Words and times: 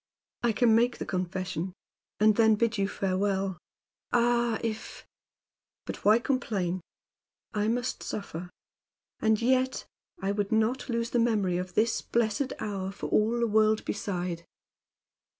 I 0.41 0.51
can 0.51 0.73
make 0.73 0.97
the 0.97 1.05
confession, 1.05 1.73
and 2.19 2.35
then 2.35 2.55
bid 2.55 2.79
you 2.79 2.87
farewell. 2.87 3.59
Ah! 4.11 4.57
if 4.63 5.05
But 5.85 6.03
why 6.03 6.17
complain? 6.17 6.81
I 7.53 7.67
must 7.67 8.01
suffer. 8.01 8.49
And 9.19 9.39
yet 9.39 9.85
I 10.19 10.31
would 10.31 10.51
not 10.51 10.89
lose 10.89 11.11
the 11.11 11.19
memory 11.19 11.57
of 11.57 11.75
this 11.75 12.01
blessed 12.01 12.51
hour 12.59 12.91
for 12.91 13.09
all 13.11 13.39
the 13.39 13.45
world 13.45 13.85
beside! 13.85 14.43